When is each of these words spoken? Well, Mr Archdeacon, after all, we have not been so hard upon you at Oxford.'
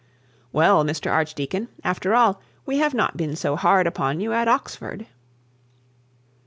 Well, 0.51 0.83
Mr 0.83 1.11
Archdeacon, 1.11 1.67
after 1.83 2.15
all, 2.15 2.41
we 2.65 2.79
have 2.79 2.95
not 2.95 3.17
been 3.17 3.35
so 3.35 3.55
hard 3.55 3.85
upon 3.85 4.19
you 4.19 4.33
at 4.33 4.47
Oxford.' 4.47 5.05